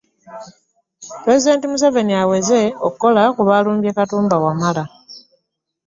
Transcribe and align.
Pulezidenti 1.23 1.65
Museveni 1.71 2.13
aweze 2.23 2.61
okukola 2.85 3.23
ku 3.35 3.41
baalumbye 3.47 3.91
Katumba 3.97 4.35
Wamala 4.43 4.83